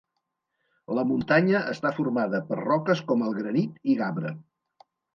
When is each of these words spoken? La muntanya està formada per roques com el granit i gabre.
La 0.99 1.03
muntanya 1.09 1.61
està 1.75 1.93
formada 1.99 2.41
per 2.49 2.59
roques 2.65 3.07
com 3.13 3.25
el 3.29 3.39
granit 3.39 3.81
i 3.95 4.01
gabre. 4.05 4.37